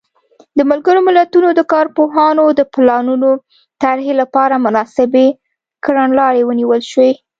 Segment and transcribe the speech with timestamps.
[0.57, 3.29] د ملګرو ملتونو د کارپوهانو د پلانونو
[3.83, 5.27] طرحې لپاره مناسبې
[5.85, 7.11] کړنلارې ونیول شوې.